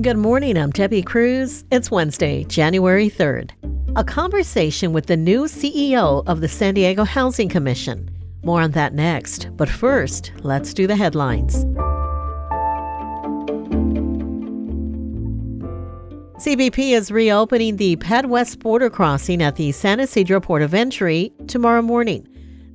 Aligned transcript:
Good 0.00 0.16
morning, 0.16 0.56
I'm 0.56 0.70
Debbie 0.70 1.02
Cruz. 1.02 1.64
It's 1.72 1.90
Wednesday, 1.90 2.44
January 2.44 3.10
3rd. 3.10 3.50
A 3.96 4.04
conversation 4.04 4.92
with 4.92 5.06
the 5.06 5.16
new 5.16 5.46
CEO 5.46 6.22
of 6.28 6.40
the 6.40 6.46
San 6.46 6.74
Diego 6.74 7.02
Housing 7.02 7.48
Commission. 7.48 8.08
More 8.44 8.60
on 8.60 8.70
that 8.72 8.94
next, 8.94 9.48
but 9.56 9.68
first, 9.68 10.30
let's 10.42 10.72
do 10.72 10.86
the 10.86 10.94
headlines. 10.94 11.64
CBP 16.44 16.92
is 16.92 17.10
reopening 17.10 17.74
the 17.74 17.96
PedWest 17.96 18.60
border 18.60 18.90
crossing 18.90 19.42
at 19.42 19.56
the 19.56 19.72
San 19.72 19.98
Ysidro 19.98 20.38
port 20.40 20.62
of 20.62 20.74
entry 20.74 21.32
tomorrow 21.48 21.82
morning. 21.82 22.24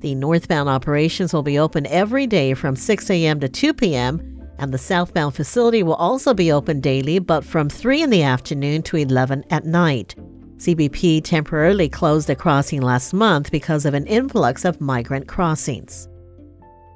The 0.00 0.14
northbound 0.14 0.68
operations 0.68 1.32
will 1.32 1.42
be 1.42 1.58
open 1.58 1.86
every 1.86 2.26
day 2.26 2.52
from 2.52 2.76
6 2.76 3.08
a.m. 3.08 3.40
to 3.40 3.48
2 3.48 3.72
p.m., 3.72 4.33
and 4.58 4.72
the 4.72 4.78
southbound 4.78 5.34
facility 5.34 5.82
will 5.82 5.94
also 5.94 6.34
be 6.34 6.52
open 6.52 6.80
daily, 6.80 7.18
but 7.18 7.44
from 7.44 7.68
3 7.68 8.02
in 8.02 8.10
the 8.10 8.22
afternoon 8.22 8.82
to 8.82 8.96
11 8.96 9.44
at 9.50 9.64
night. 9.64 10.14
CBP 10.56 11.22
temporarily 11.24 11.88
closed 11.88 12.28
the 12.28 12.36
crossing 12.36 12.80
last 12.80 13.12
month 13.12 13.50
because 13.50 13.84
of 13.84 13.94
an 13.94 14.06
influx 14.06 14.64
of 14.64 14.80
migrant 14.80 15.28
crossings. 15.28 16.08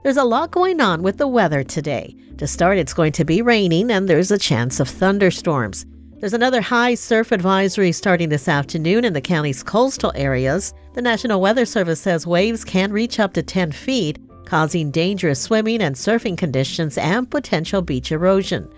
There's 0.05 0.17
a 0.17 0.25
lot 0.25 0.53
going 0.53 0.81
on 0.81 1.03
with 1.03 1.19
the 1.19 1.27
weather 1.27 1.65
today. 1.65 2.15
To 2.39 2.47
start, 2.47 2.79
it's 2.79 2.95
going 2.95 3.13
to 3.13 3.25
be 3.25 3.43
raining, 3.43 3.91
and 3.91 4.09
there's 4.09 4.31
a 4.31 4.39
chance 4.39 4.79
of 4.81 4.89
thunderstorms. 4.89 5.85
There's 6.21 6.35
another 6.35 6.61
high 6.61 6.95
surf 6.95 7.31
advisory 7.31 7.93
starting 7.93 8.29
this 8.29 8.49
afternoon 8.49 9.05
in 9.05 9.13
the 9.13 9.21
county's 9.21 9.63
coastal 9.63 10.13
areas. 10.15 10.73
The 10.95 11.03
National 11.03 11.41
Weather 11.41 11.65
Service 11.65 12.01
says 12.01 12.27
waves 12.27 12.65
can 12.65 12.93
reach 12.93 13.21
up 13.21 13.35
to 13.35 13.43
10 13.43 13.73
feet, 13.73 14.19
causing 14.49 14.91
dangerous 14.91 15.41
swimming 15.41 15.83
and 15.83 15.95
surfing 15.95 16.37
conditions 16.37 16.97
and 16.97 17.31
potential 17.31 17.83
beach 17.83 18.11
erosion. 18.11 18.69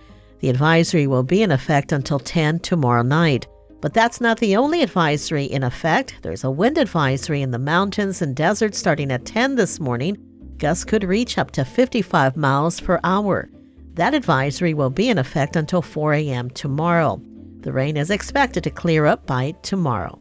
The 0.41 0.49
advisory 0.49 1.07
will 1.07 1.23
be 1.23 1.43
in 1.43 1.53
effect 1.53 1.93
until 1.93 2.19
10 2.19 2.59
tomorrow 2.59 3.03
night. 3.03 3.47
But 3.81 3.95
that's 3.95 4.21
not 4.21 4.41
the 4.41 4.57
only 4.57 4.83
advisory 4.83 5.45
in 5.45 5.63
effect. 5.63 6.17
There's 6.23 6.45
a 6.45 6.51
wind 6.51 6.77
advisory 6.77 7.41
in 7.41 7.53
the 7.53 7.59
mountains 7.59 8.21
and 8.21 8.35
deserts 8.35 8.79
starting 8.79 9.13
at 9.13 9.25
10 9.25 9.55
this 9.55 9.79
morning. 9.81 10.19
Gusts 10.59 10.85
could 10.85 11.05
reach 11.05 11.39
up 11.39 11.53
to 11.53 11.65
55 11.65 12.37
miles 12.37 12.81
per 12.81 13.01
hour. 13.05 13.49
That 13.95 14.13
advisory 14.13 14.75
will 14.75 14.91
be 14.91 15.09
in 15.09 15.19
effect 15.19 15.57
until 15.57 15.83
4 15.83 16.15
a.m. 16.15 16.51
tomorrow. 16.51 17.23
The 17.61 17.73
rain 17.73 17.97
is 17.97 18.11
expected 18.11 18.65
to 18.65 18.71
clear 18.71 19.07
up 19.07 19.25
by 19.27 19.55
tomorrow. 19.63 20.20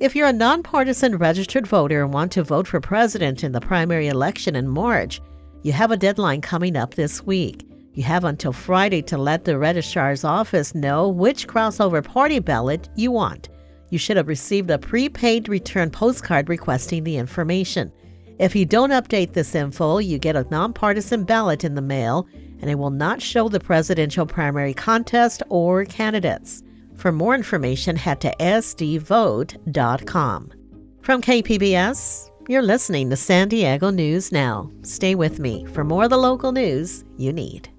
If 0.00 0.16
you're 0.16 0.28
a 0.28 0.32
nonpartisan 0.32 1.18
registered 1.18 1.66
voter 1.66 2.02
and 2.02 2.10
want 2.10 2.32
to 2.32 2.42
vote 2.42 2.66
for 2.66 2.80
president 2.80 3.44
in 3.44 3.52
the 3.52 3.60
primary 3.60 4.08
election 4.08 4.56
in 4.56 4.66
March, 4.66 5.20
you 5.62 5.72
have 5.72 5.90
a 5.90 5.96
deadline 5.98 6.40
coming 6.40 6.74
up 6.74 6.94
this 6.94 7.22
week. 7.26 7.68
You 7.92 8.02
have 8.04 8.24
until 8.24 8.54
Friday 8.54 9.02
to 9.02 9.18
let 9.18 9.44
the 9.44 9.58
registrar's 9.58 10.24
office 10.24 10.74
know 10.74 11.06
which 11.10 11.46
crossover 11.46 12.02
party 12.02 12.38
ballot 12.38 12.88
you 12.96 13.10
want. 13.10 13.50
You 13.90 13.98
should 13.98 14.16
have 14.16 14.26
received 14.26 14.70
a 14.70 14.78
prepaid 14.78 15.50
return 15.50 15.90
postcard 15.90 16.48
requesting 16.48 17.04
the 17.04 17.18
information. 17.18 17.92
If 18.38 18.56
you 18.56 18.64
don't 18.64 18.92
update 18.92 19.34
this 19.34 19.54
info, 19.54 19.98
you 19.98 20.18
get 20.18 20.34
a 20.34 20.46
nonpartisan 20.50 21.24
ballot 21.24 21.62
in 21.62 21.74
the 21.74 21.82
mail 21.82 22.26
and 22.62 22.70
it 22.70 22.76
will 22.76 22.88
not 22.88 23.20
show 23.20 23.50
the 23.50 23.60
presidential 23.60 24.24
primary 24.24 24.72
contest 24.72 25.42
or 25.50 25.84
candidates. 25.84 26.62
For 27.00 27.10
more 27.10 27.34
information, 27.34 27.96
head 27.96 28.20
to 28.20 28.36
sdvote.com. 28.36 29.62
From 31.00 31.22
KPBS, 31.22 32.30
you're 32.46 32.60
listening 32.60 33.08
to 33.08 33.16
San 33.16 33.48
Diego 33.48 33.88
News 33.88 34.30
Now. 34.30 34.70
Stay 34.82 35.14
with 35.14 35.38
me 35.38 35.64
for 35.64 35.82
more 35.82 36.04
of 36.04 36.10
the 36.10 36.18
local 36.18 36.52
news 36.52 37.06
you 37.16 37.32
need. 37.32 37.70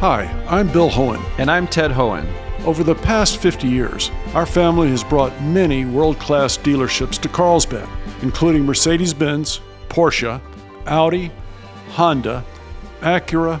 Hi, 0.00 0.24
I'm 0.48 0.72
Bill 0.72 0.88
Hoehn. 0.88 1.22
And 1.36 1.50
I'm 1.50 1.66
Ted 1.66 1.90
Hoehn. 1.90 2.26
Over 2.64 2.82
the 2.82 2.94
past 2.94 3.36
50 3.36 3.68
years, 3.68 4.10
our 4.32 4.46
family 4.46 4.88
has 4.88 5.04
brought 5.04 5.38
many 5.42 5.84
world 5.84 6.18
class 6.18 6.56
dealerships 6.56 7.18
to 7.20 7.28
Carlsbad, 7.28 7.86
including 8.22 8.64
Mercedes 8.64 9.12
Benz, 9.12 9.60
Porsche, 9.90 10.40
Audi, 10.86 11.30
Honda, 11.90 12.42
Acura, 13.02 13.60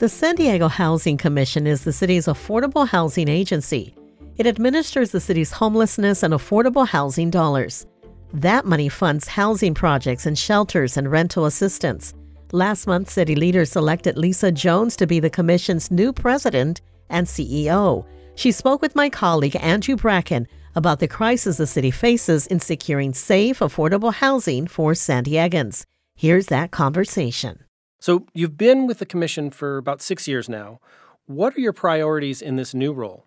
The 0.00 0.08
San 0.08 0.34
Diego 0.34 0.66
Housing 0.66 1.18
Commission 1.18 1.66
is 1.66 1.84
the 1.84 1.92
city's 1.92 2.24
affordable 2.24 2.88
housing 2.88 3.28
agency. 3.28 3.94
It 4.38 4.46
administers 4.46 5.10
the 5.10 5.20
city's 5.20 5.52
homelessness 5.52 6.22
and 6.22 6.32
affordable 6.32 6.88
housing 6.88 7.28
dollars. 7.28 7.86
That 8.32 8.64
money 8.64 8.88
funds 8.88 9.28
housing 9.28 9.74
projects 9.74 10.24
and 10.24 10.38
shelters 10.38 10.96
and 10.96 11.10
rental 11.10 11.44
assistance. 11.44 12.14
Last 12.50 12.86
month, 12.86 13.10
city 13.10 13.36
leaders 13.36 13.72
selected 13.72 14.16
Lisa 14.16 14.50
Jones 14.50 14.96
to 14.96 15.06
be 15.06 15.20
the 15.20 15.28
commission's 15.28 15.90
new 15.90 16.14
president 16.14 16.80
and 17.10 17.26
CEO. 17.26 18.06
She 18.36 18.52
spoke 18.52 18.80
with 18.80 18.96
my 18.96 19.10
colleague 19.10 19.58
Andrew 19.60 19.96
Bracken 19.96 20.48
about 20.76 21.00
the 21.00 21.08
crisis 21.08 21.58
the 21.58 21.66
city 21.66 21.90
faces 21.90 22.46
in 22.46 22.58
securing 22.58 23.12
safe, 23.12 23.58
affordable 23.58 24.14
housing 24.14 24.66
for 24.66 24.94
San 24.94 25.24
Diegans. 25.24 25.84
Here's 26.14 26.46
that 26.46 26.70
conversation. 26.70 27.64
So, 28.00 28.26
you've 28.32 28.56
been 28.56 28.86
with 28.86 28.98
the 28.98 29.06
commission 29.06 29.50
for 29.50 29.76
about 29.76 30.00
six 30.00 30.26
years 30.26 30.48
now. 30.48 30.80
What 31.26 31.54
are 31.56 31.60
your 31.60 31.74
priorities 31.74 32.40
in 32.40 32.56
this 32.56 32.72
new 32.72 32.92
role? 32.92 33.26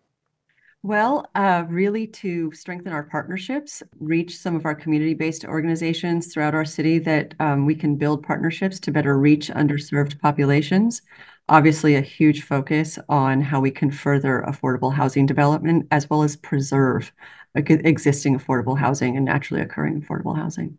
Well, 0.81 1.29
uh, 1.35 1.63
really 1.69 2.07
to 2.07 2.51
strengthen 2.51 2.91
our 2.91 3.03
partnerships, 3.03 3.81
reach 3.99 4.35
some 4.35 4.55
of 4.55 4.65
our 4.65 4.75
community-based 4.75 5.45
organizations 5.45 6.33
throughout 6.33 6.55
our 6.55 6.65
city 6.65 6.99
that 6.99 7.35
um, 7.39 7.65
we 7.65 7.75
can 7.75 7.95
build 7.95 8.23
partnerships 8.23 8.81
to 8.81 8.91
better 8.91 9.17
reach 9.17 9.47
underserved 9.49 10.19
populations. 10.19 11.01
Obviously, 11.47 11.95
a 11.95 12.01
huge 12.01 12.41
focus 12.43 12.99
on 13.07 13.41
how 13.41 13.61
we 13.61 13.71
can 13.71 13.91
further 13.91 14.43
affordable 14.47 14.93
housing 14.93 15.25
development 15.25 15.87
as 15.91 16.09
well 16.09 16.23
as 16.23 16.35
preserve 16.35 17.13
existing 17.55 18.37
affordable 18.37 18.77
housing 18.77 19.15
and 19.15 19.25
naturally 19.25 19.61
occurring 19.61 20.01
affordable 20.01 20.35
housing. 20.35 20.77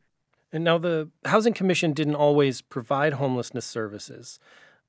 And 0.54 0.62
now 0.62 0.78
the 0.78 1.10
Housing 1.24 1.52
Commission 1.52 1.94
didn't 1.94 2.14
always 2.14 2.62
provide 2.62 3.14
homelessness 3.14 3.66
services. 3.66 4.38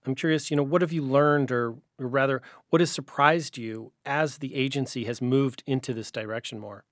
I'm 0.05 0.13
curious, 0.13 0.51
you 0.51 0.55
know, 0.55 0.61
what 0.61 0.83
have 0.83 0.93
you 0.93 1.01
learned, 1.01 1.51
or, 1.51 1.71
or 1.97 2.07
rather, 2.07 2.43
what 2.69 2.81
has 2.81 2.91
surprised 2.91 3.57
you 3.57 3.91
as 4.05 4.37
the 4.37 4.53
agency 4.53 5.05
has 5.05 5.23
moved 5.23 5.63
into 5.65 5.91
this 5.91 6.11
direction 6.11 6.59
more? 6.59 6.85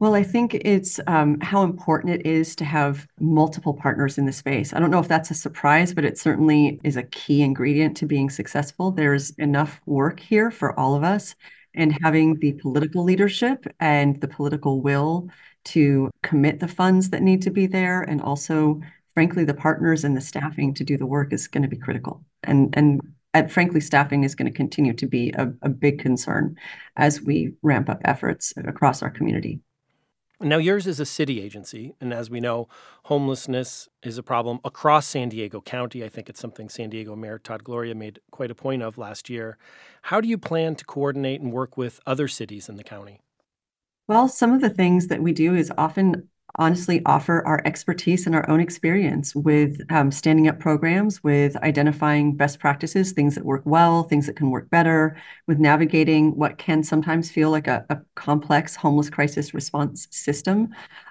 Well, 0.00 0.16
I 0.16 0.24
think 0.24 0.54
it's 0.54 0.98
um, 1.06 1.38
how 1.40 1.62
important 1.62 2.14
it 2.14 2.26
is 2.26 2.56
to 2.56 2.64
have 2.64 3.06
multiple 3.20 3.72
partners 3.72 4.18
in 4.18 4.26
the 4.26 4.32
space. 4.32 4.74
I 4.74 4.80
don't 4.80 4.90
know 4.90 4.98
if 4.98 5.06
that's 5.06 5.30
a 5.30 5.34
surprise, 5.34 5.94
but 5.94 6.04
it 6.04 6.18
certainly 6.18 6.80
is 6.82 6.96
a 6.96 7.04
key 7.04 7.40
ingredient 7.40 7.96
to 7.98 8.06
being 8.06 8.30
successful. 8.30 8.90
There's 8.90 9.30
enough 9.38 9.80
work 9.86 10.18
here 10.18 10.50
for 10.50 10.76
all 10.78 10.96
of 10.96 11.04
us, 11.04 11.36
and 11.72 11.96
having 12.02 12.34
the 12.40 12.54
political 12.54 13.04
leadership 13.04 13.64
and 13.78 14.20
the 14.20 14.28
political 14.28 14.82
will 14.82 15.28
to 15.66 16.10
commit 16.22 16.60
the 16.60 16.68
funds 16.68 17.10
that 17.10 17.22
need 17.22 17.42
to 17.42 17.50
be 17.50 17.66
there 17.66 18.02
and 18.02 18.20
also 18.20 18.80
frankly, 19.16 19.46
the 19.46 19.54
partners 19.54 20.04
and 20.04 20.14
the 20.14 20.20
staffing 20.20 20.74
to 20.74 20.84
do 20.84 20.98
the 20.98 21.06
work 21.06 21.32
is 21.32 21.48
going 21.48 21.62
to 21.62 21.68
be 21.70 21.78
critical. 21.78 22.22
And 22.42 22.72
and 22.76 23.00
frankly, 23.50 23.80
staffing 23.80 24.24
is 24.24 24.34
going 24.34 24.52
to 24.52 24.54
continue 24.54 24.92
to 24.92 25.06
be 25.06 25.32
a, 25.32 25.52
a 25.62 25.70
big 25.70 25.98
concern 25.98 26.56
as 26.96 27.22
we 27.22 27.54
ramp 27.62 27.88
up 27.88 28.02
efforts 28.04 28.52
across 28.58 29.02
our 29.02 29.10
community. 29.10 29.60
Now, 30.38 30.58
yours 30.58 30.86
is 30.86 31.00
a 31.00 31.06
city 31.06 31.40
agency, 31.40 31.94
and 31.98 32.12
as 32.12 32.28
we 32.28 32.40
know, 32.40 32.68
homelessness 33.04 33.88
is 34.02 34.18
a 34.18 34.22
problem 34.22 34.60
across 34.64 35.06
San 35.06 35.30
Diego 35.30 35.62
County. 35.62 36.04
I 36.04 36.10
think 36.10 36.28
it's 36.28 36.40
something 36.40 36.68
San 36.68 36.90
Diego 36.90 37.16
Mayor 37.16 37.38
Todd 37.38 37.64
Gloria 37.64 37.94
made 37.94 38.20
quite 38.30 38.50
a 38.50 38.54
point 38.54 38.82
of 38.82 38.98
last 38.98 39.30
year. 39.30 39.56
How 40.02 40.20
do 40.20 40.28
you 40.28 40.36
plan 40.36 40.76
to 40.76 40.84
coordinate 40.84 41.40
and 41.40 41.52
work 41.52 41.78
with 41.78 42.00
other 42.06 42.28
cities 42.28 42.68
in 42.68 42.76
the 42.76 42.84
county? 42.84 43.22
Well, 44.08 44.28
some 44.28 44.52
of 44.52 44.60
the 44.60 44.70
things 44.70 45.08
that 45.08 45.22
we 45.22 45.32
do 45.32 45.54
is 45.54 45.72
often 45.76 46.28
honestly 46.58 47.02
offer 47.04 47.44
our 47.46 47.60
expertise 47.66 48.24
and 48.24 48.34
our 48.34 48.48
own 48.48 48.60
experience 48.60 49.34
with 49.34 49.78
um, 49.90 50.10
standing 50.10 50.48
up 50.48 50.58
programs, 50.58 51.22
with 51.22 51.56
identifying 51.58 52.34
best 52.34 52.58
practices, 52.58 53.12
things 53.12 53.34
that 53.34 53.44
work 53.44 53.62
well, 53.66 54.04
things 54.04 54.26
that 54.26 54.36
can 54.36 54.50
work 54.50 54.70
better, 54.70 55.16
with 55.46 55.58
navigating 55.58 56.34
what 56.36 56.56
can 56.56 56.82
sometimes 56.82 57.30
feel 57.30 57.50
like 57.50 57.66
a, 57.66 57.84
a 57.90 57.98
complex 58.14 58.74
homeless 58.74 59.10
crisis 59.10 59.52
response 59.52 60.06
system. 60.10 60.68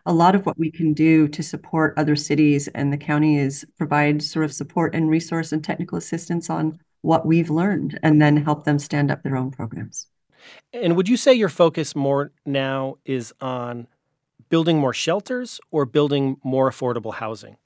A 0.08 0.14
lot 0.14 0.34
of 0.34 0.46
what 0.46 0.58
we 0.58 0.72
can 0.72 0.94
do 0.94 1.28
to 1.28 1.44
support 1.44 1.94
other 1.98 2.16
cities 2.16 2.68
and 2.70 2.92
the 2.92 2.98
county 2.98 3.38
is 3.38 3.66
provide 3.78 4.24
sort 4.24 4.46
of 4.46 4.54
support 4.54 4.96
and 4.96 5.10
resource 5.10 5.52
and 5.52 5.64
technical 5.64 5.98
assistance 5.98 6.50
on 6.50 6.80
what 7.02 7.28
we've 7.28 7.52
learned 7.52 8.00
and 8.02 8.22
then 8.22 8.38
help 8.38 8.64
them 8.64 8.80
stand 8.80 9.12
up 9.12 9.22
their 9.22 9.38
own 9.38 9.52
programs. 9.52 10.08
And 10.74 10.96
would 10.96 11.10
you 11.10 11.18
say 11.18 11.34
your 11.34 11.50
focus 11.50 11.96
more 11.96 12.32
now 12.46 12.98
is 13.06 13.34
on 13.42 13.88
building 14.50 14.78
more 14.80 14.94
shelters 14.94 15.60
or 15.72 15.86
building 15.86 16.38
more 16.44 16.70
affordable 16.70 17.14
housing? 17.14 17.58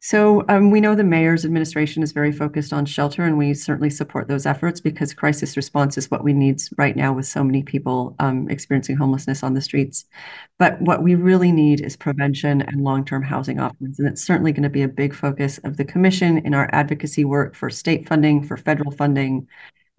So 0.00 0.44
um, 0.48 0.70
we 0.70 0.80
know 0.80 0.94
the 0.94 1.02
mayor's 1.02 1.44
administration 1.44 2.00
is 2.02 2.12
very 2.12 2.30
focused 2.30 2.72
on 2.72 2.86
shelter, 2.86 3.24
and 3.24 3.36
we 3.36 3.54
certainly 3.54 3.90
support 3.90 4.28
those 4.28 4.46
efforts 4.46 4.80
because 4.80 5.12
crisis 5.12 5.56
response 5.56 5.98
is 5.98 6.10
what 6.10 6.22
we 6.22 6.32
need 6.32 6.62
right 6.78 6.94
now 6.94 7.12
with 7.12 7.26
so 7.26 7.42
many 7.42 7.64
people 7.64 8.14
um, 8.20 8.48
experiencing 8.48 8.96
homelessness 8.96 9.42
on 9.42 9.54
the 9.54 9.60
streets. 9.60 10.04
But 10.58 10.80
what 10.80 11.02
we 11.02 11.16
really 11.16 11.50
need 11.50 11.80
is 11.80 11.96
prevention 11.96 12.62
and 12.62 12.84
long-term 12.84 13.22
housing 13.22 13.58
options, 13.58 13.98
and 13.98 14.06
it's 14.06 14.22
certainly 14.22 14.52
going 14.52 14.62
to 14.62 14.68
be 14.68 14.82
a 14.82 14.88
big 14.88 15.12
focus 15.12 15.58
of 15.64 15.76
the 15.76 15.84
commission 15.84 16.38
in 16.38 16.54
our 16.54 16.68
advocacy 16.72 17.24
work 17.24 17.56
for 17.56 17.68
state 17.68 18.06
funding, 18.06 18.44
for 18.44 18.56
federal 18.56 18.92
funding, 18.92 19.48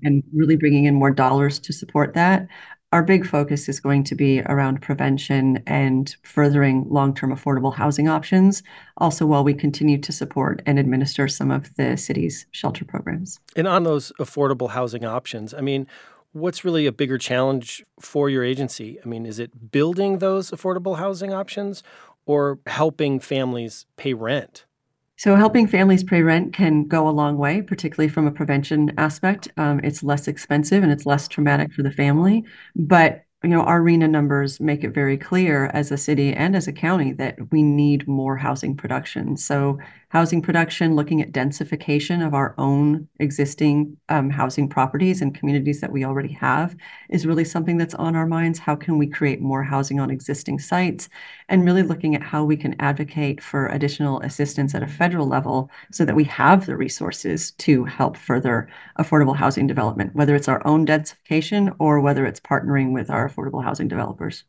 and 0.04 0.24
really 0.34 0.56
bringing 0.56 0.86
in 0.86 0.96
more 0.96 1.12
dollars 1.12 1.60
to 1.60 1.74
support 1.74 2.14
that 2.14 2.48
our 2.94 3.04
big 3.04 3.26
focus 3.26 3.68
is 3.68 3.80
going 3.80 4.04
to 4.06 4.16
be 4.16 4.42
around 4.44 4.82
prevention 4.82 5.62
and 5.68 6.16
furthering 6.24 6.86
long-term 6.90 7.36
affordable 7.36 7.76
housing 7.76 8.08
options, 8.08 8.64
also 8.98 9.26
while 9.26 9.44
we 9.44 9.54
continue 9.54 9.98
to 9.98 10.12
support 10.14 10.62
and 10.66 10.80
administer 10.80 11.28
some 11.28 11.52
of 11.52 11.74
the 11.76 11.98
city's 11.98 12.46
shelter 12.52 12.86
programs. 12.86 13.40
And 13.58 13.68
on 13.68 13.84
those 13.84 14.14
affordable 14.20 14.70
housing 14.70 15.04
options, 15.04 15.54
I 15.54 15.60
mean, 15.60 15.86
what's 16.32 16.64
really 16.64 16.86
a 16.86 16.94
bigger 16.94 17.18
challenge 17.18 17.86
for 18.00 18.30
your 18.30 18.44
agency? 18.44 19.00
I 19.04 19.08
mean, 19.08 19.26
is 19.26 19.38
it 19.38 19.72
building 19.72 20.20
those 20.20 20.52
affordable 20.52 20.98
housing 20.98 21.34
options 21.34 21.84
or 22.26 22.60
helping 22.68 23.20
families 23.20 23.86
pay 23.98 24.14
rent? 24.14 24.66
So 25.18 25.36
helping 25.36 25.68
families 25.68 26.04
pay 26.04 26.22
rent 26.22 26.54
can 26.54 26.88
go 26.88 27.08
a 27.08 27.10
long 27.10 27.38
way, 27.38 27.64
particularly 27.64 28.08
from 28.08 28.28
a 28.28 28.32
prevention 28.32 28.94
aspect. 28.98 29.48
Um, 29.58 29.82
it's 29.84 30.04
less 30.04 30.28
expensive 30.28 30.84
and 30.84 30.92
it's 30.92 31.08
less 31.08 31.28
traumatic 31.28 31.74
for 31.74 31.82
the 31.82 31.92
family. 31.92 32.46
But 32.76 33.24
you 33.44 33.50
know, 33.50 33.62
our 33.62 33.82
RHNA 33.82 34.10
numbers 34.10 34.60
make 34.60 34.84
it 34.84 34.94
very 34.94 35.18
clear 35.18 35.68
as 35.68 35.92
a 35.92 35.98
city 35.98 36.34
and 36.34 36.56
as 36.56 36.68
a 36.68 36.74
county 36.74 37.14
that 37.14 37.38
we 37.52 37.62
need 37.62 38.08
more 38.08 38.36
housing 38.36 38.76
production. 38.76 39.38
So 39.38 39.80
housing 40.10 40.42
production, 40.42 40.96
looking 40.96 41.22
at 41.22 41.34
densification 41.34 42.26
of 42.26 42.34
our 42.34 42.56
own 42.58 43.08
existing 43.20 43.98
um, 44.08 44.30
housing 44.30 44.70
properties 44.70 45.22
and 45.22 45.36
communities 45.36 45.82
that 45.82 45.92
we 45.92 46.06
already 46.06 46.32
have 46.32 46.76
is 47.10 47.26
really 47.26 47.44
something 47.44 47.78
that's 47.78 47.94
on 47.96 48.16
our 48.16 48.26
minds. 48.26 48.58
How 48.58 48.76
can 48.76 48.98
we 48.98 49.08
create 49.08 49.42
more 49.42 49.64
housing 49.64 50.00
on 50.00 50.10
existing 50.10 50.60
sites? 50.60 51.10
And 51.50 51.66
really 51.66 51.84
looking 51.84 52.16
at 52.16 52.24
how 52.24 52.46
we 52.46 52.56
can 52.56 52.76
advocate 52.80 53.44
for 53.44 53.68
additional 53.68 54.22
assistance 54.22 54.74
at 54.74 54.84
a 54.84 54.88
federal 54.88 55.28
level 55.28 55.70
so 55.92 56.06
that 56.06 56.16
we 56.16 56.24
have 56.26 56.66
the 56.66 56.78
resources 56.78 57.52
to 57.52 57.84
help 57.84 58.16
further 58.16 58.70
affordable 59.00 59.36
housing 59.36 59.68
development, 59.68 60.16
whether 60.16 60.36
it's 60.36 60.48
our 60.48 60.66
own 60.66 60.86
densification 60.86 61.76
or 61.80 62.00
whether 62.00 62.26
it's 62.26 62.40
partnering 62.40 62.94
with 62.94 63.10
our 63.10 63.30
affordable 63.30 63.64
housing 63.64 63.90
developers. 63.90 64.46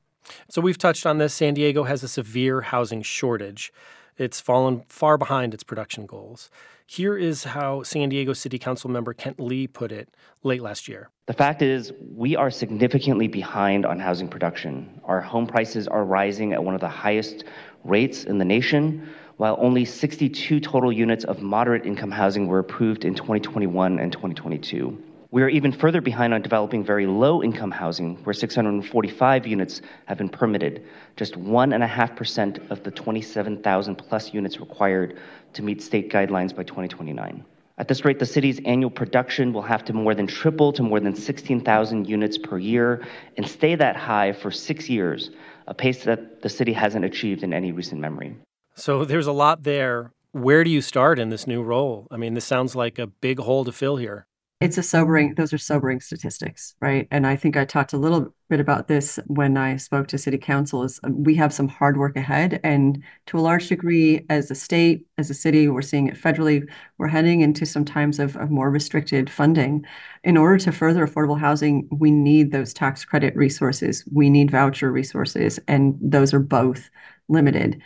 So 0.50 0.60
we've 0.60 0.78
touched 0.78 1.06
on 1.06 1.18
this. 1.18 1.34
San 1.34 1.54
Diego 1.54 1.84
has 1.84 2.02
a 2.02 2.08
severe 2.08 2.60
housing 2.60 3.02
shortage. 3.02 3.72
It's 4.18 4.40
fallen 4.40 4.82
far 4.88 5.16
behind 5.16 5.54
its 5.54 5.62
production 5.62 6.04
goals. 6.04 6.50
Here 6.86 7.16
is 7.16 7.44
how 7.44 7.84
San 7.84 8.08
Diego 8.08 8.32
City 8.32 8.58
Council 8.58 8.90
member 8.90 9.14
Kent 9.14 9.38
Lee 9.38 9.68
put 9.68 9.92
it 9.92 10.08
late 10.42 10.60
last 10.60 10.88
year. 10.88 11.10
The 11.26 11.34
fact 11.34 11.62
is, 11.62 11.92
we 12.16 12.34
are 12.34 12.50
significantly 12.50 13.28
behind 13.28 13.86
on 13.86 14.00
housing 14.00 14.26
production. 14.26 15.00
Our 15.04 15.20
home 15.20 15.46
prices 15.46 15.86
are 15.86 16.04
rising 16.04 16.52
at 16.52 16.64
one 16.64 16.74
of 16.74 16.80
the 16.80 16.88
highest 16.88 17.44
rates 17.84 18.24
in 18.24 18.38
the 18.38 18.44
nation, 18.44 19.08
while 19.36 19.56
only 19.60 19.84
62 19.84 20.58
total 20.58 20.90
units 20.90 21.22
of 21.22 21.40
moderate 21.40 21.86
income 21.86 22.10
housing 22.10 22.48
were 22.48 22.58
approved 22.58 23.04
in 23.04 23.14
2021 23.14 24.00
and 24.00 24.10
2022. 24.10 25.00
We 25.30 25.42
are 25.42 25.48
even 25.50 25.72
further 25.72 26.00
behind 26.00 26.32
on 26.32 26.40
developing 26.40 26.82
very 26.82 27.06
low 27.06 27.42
income 27.42 27.70
housing, 27.70 28.16
where 28.24 28.32
645 28.32 29.46
units 29.46 29.82
have 30.06 30.16
been 30.16 30.30
permitted, 30.30 30.84
just 31.16 31.34
1.5% 31.34 32.70
of 32.70 32.82
the 32.82 32.90
27,000 32.90 33.96
plus 33.96 34.32
units 34.32 34.58
required 34.58 35.18
to 35.52 35.62
meet 35.62 35.82
state 35.82 36.10
guidelines 36.10 36.56
by 36.56 36.62
2029. 36.62 37.44
At 37.76 37.88
this 37.88 38.06
rate, 38.06 38.18
the 38.18 38.24
city's 38.24 38.58
annual 38.64 38.90
production 38.90 39.52
will 39.52 39.62
have 39.62 39.84
to 39.84 39.92
more 39.92 40.14
than 40.14 40.26
triple 40.26 40.72
to 40.72 40.82
more 40.82 40.98
than 40.98 41.14
16,000 41.14 42.08
units 42.08 42.38
per 42.38 42.56
year 42.56 43.06
and 43.36 43.46
stay 43.46 43.74
that 43.74 43.96
high 43.96 44.32
for 44.32 44.50
six 44.50 44.88
years, 44.88 45.30
a 45.66 45.74
pace 45.74 46.04
that 46.04 46.40
the 46.40 46.48
city 46.48 46.72
hasn't 46.72 47.04
achieved 47.04 47.42
in 47.42 47.52
any 47.52 47.70
recent 47.70 48.00
memory. 48.00 48.34
So 48.74 49.04
there's 49.04 49.26
a 49.26 49.32
lot 49.32 49.64
there. 49.64 50.10
Where 50.32 50.64
do 50.64 50.70
you 50.70 50.80
start 50.80 51.18
in 51.18 51.28
this 51.28 51.46
new 51.46 51.62
role? 51.62 52.08
I 52.10 52.16
mean, 52.16 52.32
this 52.32 52.46
sounds 52.46 52.74
like 52.74 52.98
a 52.98 53.06
big 53.06 53.40
hole 53.40 53.66
to 53.66 53.72
fill 53.72 53.98
here 53.98 54.27
it's 54.60 54.76
a 54.76 54.82
sobering 54.82 55.34
those 55.36 55.52
are 55.52 55.58
sobering 55.58 56.00
statistics 56.00 56.74
right? 56.80 57.06
And 57.10 57.26
i 57.26 57.36
think 57.36 57.56
i 57.56 57.64
talked 57.64 57.92
a 57.92 57.98
little 57.98 58.34
bit 58.48 58.60
about 58.60 58.88
this 58.88 59.18
when 59.26 59.56
i 59.56 59.76
spoke 59.76 60.08
to 60.08 60.18
city 60.18 60.38
council 60.38 60.82
is 60.82 60.98
um, 61.04 61.22
we 61.22 61.34
have 61.36 61.52
some 61.52 61.68
hard 61.68 61.96
work 61.96 62.16
ahead. 62.16 62.60
And 62.64 63.02
to 63.26 63.38
a 63.38 63.40
large 63.40 63.68
degree 63.68 64.24
as 64.30 64.50
a 64.50 64.54
state 64.54 65.06
as 65.16 65.30
a 65.30 65.34
city 65.34 65.68
we're 65.68 65.82
seeing 65.82 66.08
it 66.08 66.16
federally. 66.16 66.68
We're 66.98 67.08
heading 67.08 67.40
into 67.40 67.66
some 67.66 67.84
times 67.84 68.18
of, 68.18 68.36
of 68.36 68.50
more 68.50 68.70
restricted 68.70 69.30
funding. 69.30 69.84
In 70.24 70.36
order 70.36 70.58
to 70.58 70.72
further 70.72 71.06
affordable 71.06 71.38
housing 71.38 71.88
we 71.92 72.10
need 72.10 72.50
those 72.50 72.74
tax 72.74 73.04
credit 73.04 73.36
resources. 73.36 74.04
We 74.12 74.28
need 74.30 74.50
voucher 74.50 74.90
resources 74.90 75.60
and 75.68 75.96
those 76.00 76.34
are 76.34 76.40
both 76.40 76.90
limited. 77.28 77.80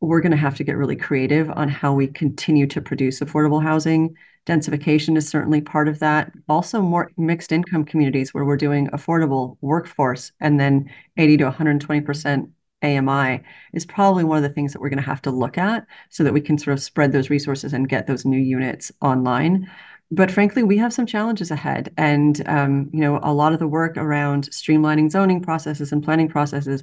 We're 0.00 0.22
going 0.22 0.32
to 0.32 0.38
have 0.38 0.56
to 0.56 0.64
get 0.64 0.76
really 0.76 0.96
creative 0.96 1.50
on 1.50 1.68
how 1.68 1.92
we 1.92 2.06
continue 2.06 2.66
to 2.68 2.80
produce 2.80 3.20
affordable 3.20 3.62
housing 3.62 4.16
Densification 4.46 5.16
is 5.16 5.28
certainly 5.28 5.60
part 5.60 5.88
of 5.88 5.98
that. 5.98 6.32
Also, 6.48 6.80
more 6.80 7.12
mixed 7.16 7.52
income 7.52 7.84
communities 7.84 8.32
where 8.32 8.44
we're 8.44 8.56
doing 8.56 8.88
affordable 8.88 9.56
workforce 9.60 10.32
and 10.40 10.58
then 10.58 10.90
80 11.16 11.38
to 11.38 11.50
120% 11.50 12.50
AMI 12.82 13.42
is 13.72 13.84
probably 13.84 14.24
one 14.24 14.38
of 14.38 14.42
the 14.42 14.54
things 14.54 14.72
that 14.72 14.80
we're 14.80 14.88
going 14.88 15.02
to 15.02 15.04
have 15.04 15.22
to 15.22 15.30
look 15.30 15.58
at 15.58 15.86
so 16.08 16.24
that 16.24 16.32
we 16.32 16.40
can 16.40 16.56
sort 16.58 16.72
of 16.72 16.82
spread 16.82 17.12
those 17.12 17.30
resources 17.30 17.72
and 17.72 17.88
get 17.88 18.06
those 18.06 18.24
new 18.24 18.38
units 18.38 18.90
online. 19.02 19.70
But 20.10 20.30
frankly, 20.30 20.62
we 20.64 20.78
have 20.78 20.92
some 20.92 21.06
challenges 21.06 21.50
ahead. 21.50 21.92
And, 21.96 22.46
um, 22.48 22.90
you 22.92 23.00
know, 23.00 23.20
a 23.22 23.32
lot 23.32 23.52
of 23.52 23.60
the 23.60 23.68
work 23.68 23.96
around 23.96 24.50
streamlining 24.50 25.10
zoning 25.10 25.40
processes 25.40 25.92
and 25.92 26.02
planning 26.02 26.28
processes, 26.28 26.82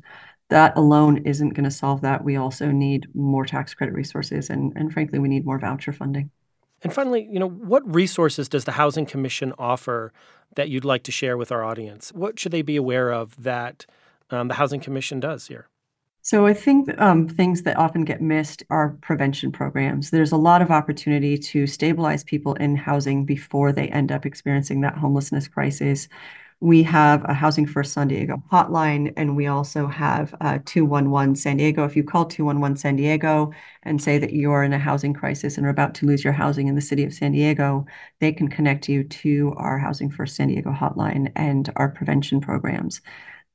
that 0.50 0.78
alone 0.78 1.18
isn't 1.26 1.50
going 1.50 1.66
to 1.66 1.72
solve 1.72 2.02
that. 2.02 2.24
We 2.24 2.38
also 2.38 2.72
need 2.72 3.08
more 3.14 3.46
tax 3.46 3.74
credit 3.74 3.94
resources. 3.94 4.50
And, 4.50 4.72
and 4.78 4.94
frankly, 4.94 5.20
we 5.20 5.28
need 5.28 5.46
more 5.46 5.60
voucher 5.60 5.92
funding. 5.92 6.32
And 6.84 6.94
finally, 6.94 7.28
you 7.32 7.40
know, 7.40 7.50
what 7.50 7.84
resources 7.94 8.48
does 8.48 8.66
the 8.66 8.74
Housing 8.74 9.06
Commission 9.06 9.54
offer 9.58 10.14
that 10.56 10.70
you'd 10.70 10.86
like 10.86 11.04
to 11.04 11.12
share 11.12 11.38
with 11.38 11.52
our 11.52 11.64
audience? 11.64 12.12
What 12.14 12.40
should 12.40 12.52
they 12.52 12.62
be 12.62 12.76
aware 12.76 13.12
of 13.12 13.42
that 13.44 13.86
um, 14.30 14.48
the 14.48 14.56
Housing 14.56 14.80
Commission 14.80 15.20
does 15.20 15.48
here? 15.48 15.68
So 16.22 16.46
I 16.46 16.54
think 16.54 16.90
um, 17.00 17.30
things 17.30 17.64
that 17.64 17.78
often 17.78 18.04
get 18.04 18.22
missed 18.22 18.62
are 18.70 18.98
prevention 19.02 19.50
programs. 19.50 20.10
There's 20.10 20.34
a 20.34 20.38
lot 20.38 20.62
of 20.62 20.72
opportunity 20.72 21.38
to 21.38 21.66
stabilize 21.66 22.24
people 22.26 22.54
in 22.56 22.76
housing 22.76 23.24
before 23.24 23.72
they 23.72 23.88
end 23.88 24.12
up 24.12 24.26
experiencing 24.26 24.82
that 24.82 24.98
homelessness 24.98 25.48
crisis. 25.48 26.10
We 26.60 26.82
have 26.84 27.24
a 27.26 27.36
Housing 27.36 27.68
First 27.68 27.94
San 27.94 28.08
Diego 28.08 28.42
hotline, 28.52 29.14
and 29.16 29.36
we 29.36 29.46
also 29.46 29.86
have 29.86 30.34
uh, 30.42 30.58
211 30.66 31.36
San 31.36 31.58
Diego. 31.58 31.86
If 31.86 31.96
you 31.96 32.04
call 32.04 32.26
211 32.26 32.78
San 32.78 32.96
Diego 32.96 33.52
and 33.84 34.02
say 34.02 34.18
that 34.18 34.34
you're 34.34 34.64
in 34.64 34.74
a 34.74 34.80
housing 34.80 35.14
crisis 35.14 35.58
and 35.58 35.68
are 35.68 35.70
about 35.70 35.94
to 35.96 36.08
lose 36.08 36.24
your 36.24 36.34
housing 36.34 36.68
in 36.68 36.74
the 36.74 36.82
city 36.82 37.04
of 37.04 37.14
San 37.14 37.34
Diego, 37.34 37.86
they 38.20 38.32
can 38.32 38.48
connect 38.48 38.90
you 38.90 39.04
to 39.04 39.54
our 39.58 39.78
Housing 39.78 40.10
First 40.10 40.36
San 40.36 40.48
Diego 40.48 40.72
hotline 40.72 41.32
and 41.36 41.72
our 41.76 41.90
prevention 41.90 42.42
programs. 42.42 43.02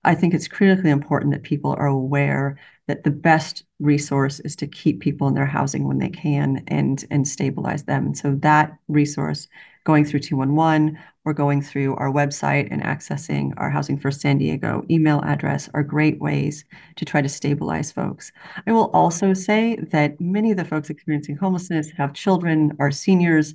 I 0.04 0.14
think 0.14 0.32
it's 0.32 0.48
critically 0.48 0.90
important 0.90 1.32
that 1.32 1.42
people 1.42 1.74
are 1.78 1.86
aware 1.86 2.56
that 2.86 3.04
the 3.04 3.10
best 3.10 3.64
resource 3.80 4.40
is 4.40 4.56
to 4.56 4.66
keep 4.66 5.00
people 5.00 5.28
in 5.28 5.34
their 5.34 5.46
housing 5.46 5.86
when 5.88 5.98
they 5.98 6.08
can 6.10 6.62
and 6.68 7.04
and 7.10 7.26
stabilize 7.26 7.84
them. 7.84 8.14
So 8.14 8.34
that 8.36 8.76
resource 8.88 9.48
going 9.84 10.04
through 10.04 10.20
211 10.20 10.98
or 11.24 11.34
going 11.34 11.62
through 11.62 11.96
our 11.96 12.10
website 12.10 12.68
and 12.70 12.82
accessing 12.82 13.52
our 13.56 13.70
Housing 13.70 13.98
First 13.98 14.20
San 14.20 14.38
Diego 14.38 14.84
email 14.90 15.20
address 15.24 15.68
are 15.74 15.82
great 15.82 16.20
ways 16.20 16.64
to 16.96 17.04
try 17.04 17.22
to 17.22 17.28
stabilize 17.28 17.92
folks. 17.92 18.32
I 18.66 18.72
will 18.72 18.90
also 18.92 19.34
say 19.34 19.76
that 19.90 20.20
many 20.20 20.50
of 20.50 20.56
the 20.56 20.64
folks 20.64 20.90
experiencing 20.90 21.36
homelessness 21.36 21.90
have 21.92 22.14
children, 22.14 22.76
are 22.78 22.90
seniors. 22.90 23.54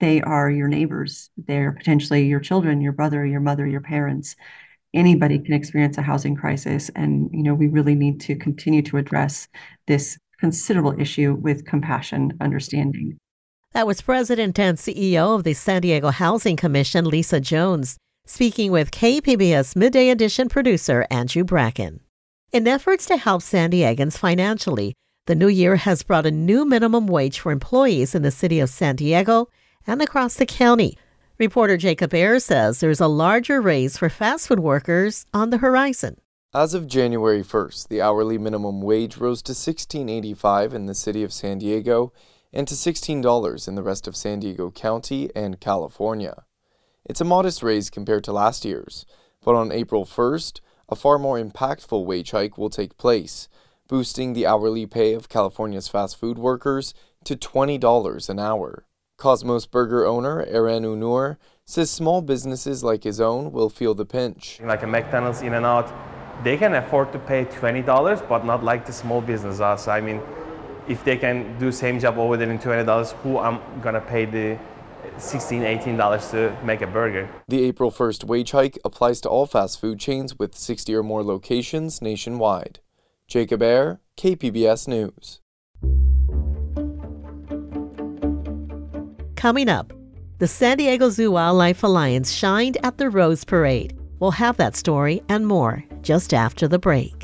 They 0.00 0.20
are 0.22 0.50
your 0.50 0.68
neighbors. 0.68 1.30
They're 1.36 1.72
potentially 1.72 2.26
your 2.26 2.40
children, 2.40 2.80
your 2.80 2.92
brother, 2.92 3.24
your 3.24 3.40
mother, 3.40 3.66
your 3.66 3.80
parents 3.80 4.36
anybody 4.94 5.38
can 5.40 5.54
experience 5.54 5.98
a 5.98 6.02
housing 6.02 6.36
crisis. 6.36 6.90
And, 6.94 7.28
you 7.32 7.42
know, 7.42 7.54
we 7.54 7.66
really 7.66 7.96
need 7.96 8.20
to 8.22 8.36
continue 8.36 8.80
to 8.82 8.96
address 8.96 9.48
this 9.86 10.16
considerable 10.38 10.98
issue 10.98 11.34
with 11.34 11.66
compassion, 11.66 12.32
understanding. 12.40 13.18
That 13.74 13.88
was 13.88 14.02
President 14.02 14.56
and 14.60 14.78
CEO 14.78 15.34
of 15.34 15.42
the 15.42 15.52
San 15.52 15.82
Diego 15.82 16.10
Housing 16.10 16.54
Commission, 16.54 17.06
Lisa 17.06 17.40
Jones, 17.40 17.96
speaking 18.24 18.70
with 18.70 18.92
KPBS 18.92 19.74
Midday 19.74 20.10
Edition 20.10 20.48
producer 20.48 21.04
Andrew 21.10 21.42
Bracken. 21.42 21.98
In 22.52 22.68
efforts 22.68 23.04
to 23.06 23.16
help 23.16 23.42
San 23.42 23.72
Diegans 23.72 24.16
financially, 24.16 24.94
the 25.26 25.34
new 25.34 25.48
year 25.48 25.74
has 25.74 26.04
brought 26.04 26.24
a 26.24 26.30
new 26.30 26.64
minimum 26.64 27.08
wage 27.08 27.40
for 27.40 27.50
employees 27.50 28.14
in 28.14 28.22
the 28.22 28.30
city 28.30 28.60
of 28.60 28.70
San 28.70 28.94
Diego 28.94 29.48
and 29.88 30.00
across 30.00 30.36
the 30.36 30.46
county. 30.46 30.96
Reporter 31.40 31.76
Jacob 31.76 32.14
Aere 32.14 32.38
says 32.38 32.78
there's 32.78 33.00
a 33.00 33.08
larger 33.08 33.60
raise 33.60 33.98
for 33.98 34.08
fast 34.08 34.46
food 34.46 34.60
workers 34.60 35.26
on 35.34 35.50
the 35.50 35.58
horizon. 35.58 36.20
As 36.54 36.74
of 36.74 36.86
January 36.86 37.42
1st, 37.42 37.88
the 37.88 38.00
hourly 38.00 38.38
minimum 38.38 38.82
wage 38.82 39.16
rose 39.16 39.42
to 39.42 39.50
$16.85 39.50 40.74
in 40.74 40.86
the 40.86 40.94
city 40.94 41.24
of 41.24 41.32
San 41.32 41.58
Diego 41.58 42.12
and 42.54 42.68
to 42.68 42.74
$16 42.74 43.68
in 43.68 43.74
the 43.74 43.82
rest 43.82 44.06
of 44.06 44.16
San 44.16 44.38
Diego 44.38 44.70
County 44.70 45.28
and 45.34 45.60
California. 45.60 46.44
It's 47.04 47.20
a 47.20 47.24
modest 47.24 47.62
raise 47.62 47.90
compared 47.90 48.22
to 48.24 48.32
last 48.32 48.64
year's, 48.64 49.04
but 49.44 49.56
on 49.56 49.72
April 49.72 50.04
1st, 50.04 50.60
a 50.88 50.94
far 50.94 51.18
more 51.18 51.38
impactful 51.38 52.06
wage 52.06 52.30
hike 52.30 52.56
will 52.56 52.70
take 52.70 52.96
place, 52.96 53.48
boosting 53.88 54.32
the 54.32 54.46
hourly 54.46 54.86
pay 54.86 55.14
of 55.14 55.28
California's 55.28 55.88
fast 55.88 56.16
food 56.16 56.38
workers 56.38 56.94
to 57.24 57.34
$20 57.34 58.28
an 58.28 58.38
hour. 58.38 58.86
Cosmos 59.18 59.66
Burger 59.66 60.06
owner 60.06 60.46
Eren 60.46 60.84
Unur 60.84 61.36
says 61.64 61.90
small 61.90 62.22
businesses 62.22 62.84
like 62.84 63.02
his 63.02 63.20
own 63.20 63.50
will 63.50 63.68
feel 63.68 63.94
the 63.94 64.06
pinch. 64.06 64.60
Like 64.62 64.82
a 64.82 64.86
McDonald's, 64.86 65.42
In 65.42 65.54
and 65.54 65.66
Out, 65.66 65.92
they 66.44 66.56
can 66.56 66.74
afford 66.74 67.12
to 67.12 67.18
pay 67.18 67.46
$20, 67.46 68.28
but 68.28 68.44
not 68.44 68.62
like 68.62 68.86
the 68.86 68.92
small 68.92 69.20
business 69.20 69.60
us. 69.60 69.88
I 69.88 70.00
mean, 70.00 70.20
if 70.88 71.04
they 71.04 71.16
can 71.16 71.58
do 71.58 71.72
same 71.72 71.98
job 71.98 72.18
over 72.18 72.36
there 72.36 72.50
in 72.50 72.58
$20, 72.58 73.12
who 73.22 73.38
I'm 73.38 73.60
gonna 73.80 74.00
pay 74.00 74.24
the 74.24 74.58
$16, 75.18 75.62
$18 75.62 76.30
to 76.30 76.56
make 76.64 76.82
a 76.82 76.86
burger. 76.86 77.28
The 77.48 77.62
April 77.64 77.90
1st 77.90 78.24
wage 78.24 78.50
hike 78.50 78.78
applies 78.84 79.20
to 79.22 79.28
all 79.28 79.46
fast 79.46 79.80
food 79.80 79.98
chains 79.98 80.38
with 80.38 80.54
60 80.54 80.94
or 80.94 81.02
more 81.02 81.22
locations 81.22 82.02
nationwide. 82.02 82.80
Jacob 83.28 83.62
Aere, 83.62 84.00
KPBS 84.16 84.88
News. 84.88 85.40
Coming 89.36 89.68
up, 89.68 89.92
the 90.38 90.48
San 90.48 90.78
Diego 90.78 91.10
Zoo 91.10 91.30
Wildlife 91.30 91.82
Alliance 91.82 92.32
shined 92.32 92.78
at 92.82 92.98
the 92.98 93.10
Rose 93.10 93.44
Parade. 93.44 93.96
We'll 94.18 94.30
have 94.32 94.56
that 94.56 94.74
story 94.76 95.22
and 95.28 95.46
more 95.46 95.84
just 96.02 96.32
after 96.32 96.66
the 96.66 96.78
break. 96.78 97.23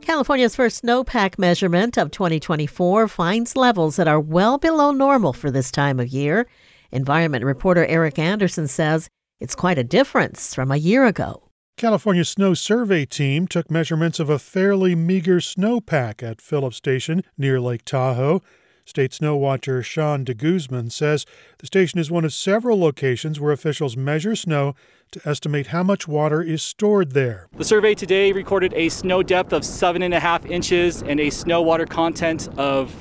California's 0.00 0.56
first 0.56 0.82
snowpack 0.82 1.38
measurement 1.38 1.98
of 1.98 2.10
2024 2.10 3.08
finds 3.08 3.56
levels 3.56 3.96
that 3.96 4.08
are 4.08 4.18
well 4.18 4.56
below 4.56 4.90
normal 4.90 5.34
for 5.34 5.50
this 5.50 5.70
time 5.70 6.00
of 6.00 6.08
year. 6.08 6.48
Environment 6.90 7.44
reporter 7.44 7.84
Eric 7.84 8.18
Anderson 8.18 8.68
says 8.68 9.10
it's 9.38 9.54
quite 9.54 9.76
a 9.76 9.84
difference 9.84 10.54
from 10.54 10.72
a 10.72 10.78
year 10.78 11.04
ago. 11.04 11.45
California 11.76 12.24
Snow 12.24 12.54
Survey 12.54 13.04
team 13.04 13.46
took 13.46 13.70
measurements 13.70 14.18
of 14.18 14.30
a 14.30 14.38
fairly 14.38 14.94
meager 14.94 15.40
snowpack 15.40 16.22
at 16.22 16.40
Phillips 16.40 16.78
Station 16.78 17.22
near 17.36 17.60
Lake 17.60 17.84
Tahoe. 17.84 18.42
State 18.86 19.12
snow 19.12 19.36
watcher 19.36 19.82
Sean 19.82 20.24
de 20.24 20.32
Guzman 20.32 20.88
says 20.88 21.26
the 21.58 21.66
station 21.66 21.98
is 21.98 22.10
one 22.10 22.24
of 22.24 22.32
several 22.32 22.80
locations 22.80 23.38
where 23.38 23.52
officials 23.52 23.94
measure 23.94 24.34
snow 24.34 24.74
to 25.10 25.20
estimate 25.28 25.66
how 25.66 25.82
much 25.82 26.08
water 26.08 26.40
is 26.40 26.62
stored 26.62 27.12
there. 27.12 27.46
The 27.58 27.64
survey 27.64 27.94
today 27.94 28.32
recorded 28.32 28.72
a 28.72 28.88
snow 28.88 29.22
depth 29.22 29.52
of 29.52 29.62
seven 29.62 30.00
and 30.00 30.14
a 30.14 30.20
half 30.20 30.46
inches 30.46 31.02
and 31.02 31.20
a 31.20 31.28
snow 31.28 31.60
water 31.60 31.84
content 31.84 32.48
of 32.56 32.94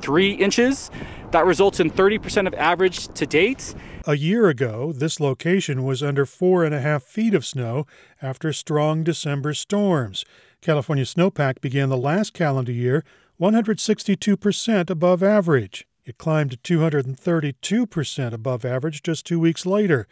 three 0.00 0.32
inches. 0.32 0.90
That 1.32 1.46
results 1.46 1.80
in 1.80 1.90
30% 1.90 2.46
of 2.46 2.52
average 2.54 3.08
to 3.08 3.26
date. 3.26 3.74
A 4.06 4.16
year 4.16 4.48
ago, 4.48 4.92
this 4.92 5.18
location 5.18 5.82
was 5.82 6.02
under 6.02 6.26
four 6.26 6.62
and 6.62 6.74
a 6.74 6.80
half 6.80 7.02
feet 7.04 7.32
of 7.32 7.46
snow 7.46 7.86
after 8.20 8.52
strong 8.52 9.02
December 9.02 9.54
storms. 9.54 10.26
California 10.60 11.04
snowpack 11.04 11.62
began 11.62 11.88
the 11.88 11.96
last 11.96 12.34
calendar 12.34 12.72
year 12.72 13.02
162% 13.40 14.90
above 14.90 15.22
average. 15.22 15.86
It 16.04 16.18
climbed 16.18 16.62
to 16.62 16.78
232% 16.78 18.32
above 18.32 18.64
average 18.66 19.02
just 19.02 19.24
two 19.24 19.40
weeks 19.40 19.64
later. 19.64 20.06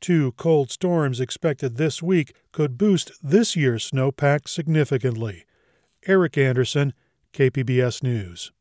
Two 0.00 0.32
cold 0.32 0.70
storms 0.70 1.18
expected 1.18 1.76
this 1.76 2.02
week 2.02 2.34
could 2.52 2.76
boost 2.76 3.12
this 3.22 3.56
year's 3.56 3.90
snowpack 3.90 4.46
significantly. 4.46 5.44
Eric 6.06 6.36
Anderson, 6.36 6.92
KPBS 7.32 8.02
News. 8.02 8.52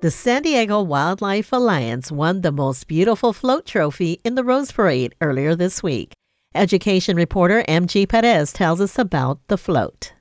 The 0.00 0.12
San 0.12 0.42
Diego 0.42 0.80
Wildlife 0.80 1.52
Alliance 1.52 2.12
won 2.12 2.42
the 2.42 2.52
Most 2.52 2.86
Beautiful 2.86 3.32
Float 3.32 3.66
Trophy 3.66 4.20
in 4.22 4.36
the 4.36 4.44
Rose 4.44 4.70
Parade 4.70 5.16
earlier 5.20 5.56
this 5.56 5.82
week. 5.82 6.12
Education 6.54 7.16
reporter 7.16 7.64
MG 7.68 8.08
Perez 8.08 8.52
tells 8.52 8.80
us 8.80 8.96
about 8.96 9.40
the 9.48 9.58
float. 9.58 10.12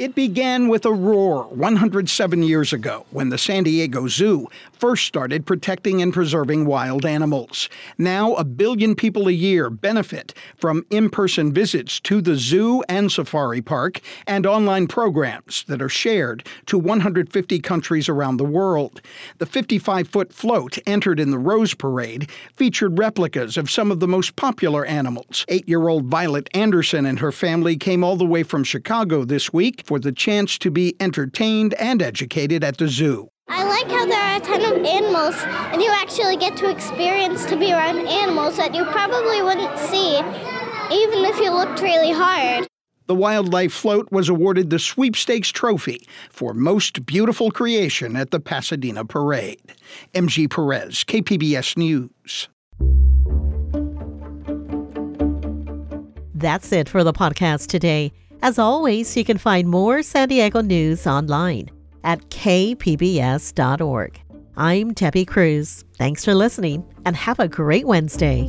It 0.00 0.14
began 0.14 0.68
with 0.68 0.86
a 0.86 0.94
roar 0.94 1.44
107 1.48 2.42
years 2.42 2.72
ago 2.72 3.04
when 3.10 3.28
the 3.28 3.36
San 3.36 3.64
Diego 3.64 4.08
Zoo 4.08 4.48
first 4.72 5.04
started 5.04 5.44
protecting 5.44 6.00
and 6.00 6.10
preserving 6.10 6.64
wild 6.64 7.04
animals. 7.04 7.68
Now, 7.98 8.32
a 8.36 8.44
billion 8.44 8.94
people 8.94 9.28
a 9.28 9.32
year 9.32 9.68
benefit 9.68 10.32
from 10.56 10.86
in 10.88 11.10
person 11.10 11.52
visits 11.52 12.00
to 12.00 12.22
the 12.22 12.34
zoo 12.34 12.82
and 12.88 13.12
safari 13.12 13.60
park 13.60 14.00
and 14.26 14.46
online 14.46 14.86
programs 14.86 15.64
that 15.64 15.82
are 15.82 15.90
shared 15.90 16.46
to 16.64 16.78
150 16.78 17.58
countries 17.58 18.08
around 18.08 18.38
the 18.38 18.44
world. 18.44 19.02
The 19.36 19.44
55 19.44 20.08
foot 20.08 20.32
float 20.32 20.78
entered 20.86 21.20
in 21.20 21.30
the 21.30 21.38
Rose 21.38 21.74
Parade 21.74 22.30
featured 22.56 22.98
replicas 22.98 23.58
of 23.58 23.70
some 23.70 23.90
of 23.92 24.00
the 24.00 24.08
most 24.08 24.34
popular 24.36 24.86
animals. 24.86 25.44
Eight 25.48 25.68
year 25.68 25.88
old 25.88 26.06
Violet 26.06 26.48
Anderson 26.54 27.04
and 27.04 27.18
her 27.18 27.32
family 27.32 27.76
came 27.76 28.02
all 28.02 28.16
the 28.16 28.24
way 28.24 28.42
from 28.42 28.64
Chicago 28.64 29.26
this 29.26 29.52
week 29.52 29.84
for 29.90 29.98
the 29.98 30.12
chance 30.12 30.56
to 30.56 30.70
be 30.70 30.94
entertained 31.00 31.74
and 31.74 32.00
educated 32.00 32.62
at 32.62 32.76
the 32.76 32.86
zoo. 32.86 33.28
I 33.48 33.64
like 33.64 33.88
how 33.90 34.06
there 34.06 34.22
are 34.22 34.36
a 34.36 34.38
ton 34.38 34.60
of 34.60 34.86
animals, 34.86 35.34
and 35.72 35.82
you 35.82 35.90
actually 35.90 36.36
get 36.36 36.56
to 36.58 36.70
experience 36.70 37.44
to 37.46 37.56
be 37.56 37.72
around 37.72 38.06
animals 38.06 38.56
that 38.56 38.72
you 38.72 38.84
probably 38.84 39.42
wouldn't 39.42 39.76
see, 39.80 40.16
even 40.16 41.24
if 41.24 41.40
you 41.40 41.50
looked 41.50 41.82
really 41.82 42.12
hard. 42.12 42.68
The 43.08 43.16
Wildlife 43.16 43.72
Float 43.72 44.06
was 44.12 44.28
awarded 44.28 44.70
the 44.70 44.78
Sweepstakes 44.78 45.48
Trophy 45.48 46.06
for 46.30 46.54
Most 46.54 47.04
Beautiful 47.04 47.50
Creation 47.50 48.14
at 48.14 48.30
the 48.30 48.38
Pasadena 48.38 49.04
Parade. 49.04 49.74
MG 50.14 50.48
Perez, 50.48 51.02
KPBS 51.02 51.76
News. 51.76 52.48
That's 56.32 56.70
it 56.70 56.88
for 56.88 57.02
the 57.02 57.12
podcast 57.12 57.66
today. 57.66 58.12
As 58.42 58.58
always, 58.58 59.16
you 59.16 59.24
can 59.24 59.36
find 59.36 59.68
more 59.68 60.02
San 60.02 60.28
Diego 60.28 60.62
news 60.62 61.06
online 61.06 61.70
at 62.04 62.30
kpbs.org. 62.30 64.20
I'm 64.56 64.92
Debbie 64.94 65.26
Cruz. 65.26 65.84
Thanks 65.98 66.24
for 66.24 66.34
listening 66.34 66.84
and 67.04 67.16
have 67.16 67.38
a 67.38 67.48
great 67.48 67.86
Wednesday. 67.86 68.48